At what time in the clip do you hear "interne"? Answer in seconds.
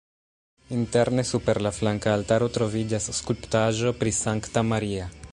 0.75-1.23